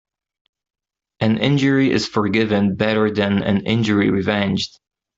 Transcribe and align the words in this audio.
An 1.19 1.37
injury 1.37 1.91
is 1.91 2.07
forgiven 2.07 2.75
better 2.75 3.11
than 3.11 3.43
an 3.43 3.67
injury 3.67 4.09
revenged. 4.09 4.79